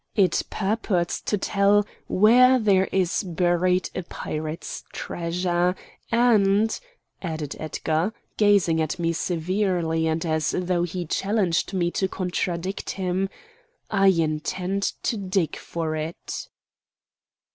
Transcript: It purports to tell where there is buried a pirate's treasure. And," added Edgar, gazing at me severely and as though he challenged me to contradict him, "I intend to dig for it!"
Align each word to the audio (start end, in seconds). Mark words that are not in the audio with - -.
It 0.15 0.41
purports 0.49 1.21
to 1.21 1.37
tell 1.37 1.85
where 2.07 2.57
there 2.57 2.85
is 2.85 3.21
buried 3.21 3.91
a 3.93 4.01
pirate's 4.01 4.83
treasure. 4.91 5.75
And," 6.11 6.79
added 7.21 7.55
Edgar, 7.59 8.11
gazing 8.35 8.81
at 8.81 8.97
me 8.97 9.13
severely 9.13 10.07
and 10.07 10.25
as 10.25 10.55
though 10.57 10.81
he 10.81 11.05
challenged 11.05 11.75
me 11.75 11.91
to 11.91 12.07
contradict 12.07 12.89
him, 12.89 13.29
"I 13.91 14.07
intend 14.07 14.81
to 15.03 15.17
dig 15.17 15.55
for 15.55 15.95
it!" 15.95 16.47